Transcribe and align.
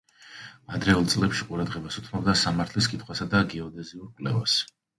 ადრეულ 0.77 1.05
წლებში 1.15 1.45
ყურადღებას 1.49 1.99
უთმობდა 2.03 2.37
სამართლის 2.45 2.89
კითხვასა 2.95 3.31
და 3.37 3.45
გეოდეზიურ 3.55 4.13
კვლევას. 4.19 4.61